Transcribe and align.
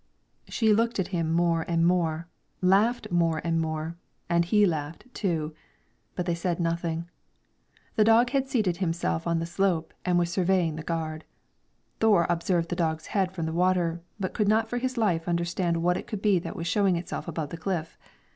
She 0.47 0.73
looked 0.73 0.97
at 0.97 1.09
him 1.09 1.31
more 1.31 1.61
and 1.67 1.85
more, 1.85 2.27
laughed 2.59 3.11
more 3.11 3.39
and 3.43 3.61
more, 3.61 3.97
and 4.31 4.43
he 4.43 4.65
laughed, 4.65 5.05
too; 5.13 5.53
but 6.15 6.25
they 6.25 6.33
said 6.33 6.59
nothing. 6.59 7.07
The 7.97 8.03
dog 8.03 8.31
had 8.31 8.47
seated 8.47 8.77
himself 8.77 9.27
on 9.27 9.37
the 9.37 9.45
slope, 9.45 9.93
and 10.03 10.17
was 10.17 10.31
surveying 10.31 10.75
the 10.75 10.81
gard. 10.81 11.23
Thore 11.99 12.25
observed 12.31 12.69
the 12.69 12.75
dog's 12.75 13.05
head 13.13 13.31
from 13.31 13.45
the 13.45 13.53
water, 13.53 14.01
but 14.19 14.33
could 14.33 14.47
not 14.47 14.67
for 14.67 14.79
his 14.79 14.97
life 14.97 15.27
understand 15.27 15.83
what 15.83 15.97
it 15.97 16.07
could 16.07 16.23
be 16.23 16.39
that 16.39 16.55
was 16.55 16.65
showing 16.65 16.95
itself 16.95 17.27
on 17.29 17.33
the 17.49 17.55
cliff 17.55 17.89
above. 18.01 18.09